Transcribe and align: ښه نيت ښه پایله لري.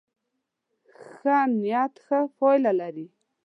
ښه 1.13 1.35
نيت 1.61 1.93
ښه 2.05 2.19
پایله 2.37 2.71
لري. 2.79 3.07